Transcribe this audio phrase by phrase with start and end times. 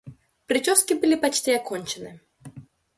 [0.47, 2.19] прически были почти окончены.